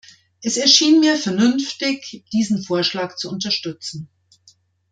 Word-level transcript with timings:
Es 0.41 0.57
erschien 0.57 0.99
mir 0.99 1.15
vernünftig, 1.15 2.25
diesen 2.33 2.63
Vorschlag 2.63 3.17
zu 3.17 3.29
unterstützen. 3.29 4.09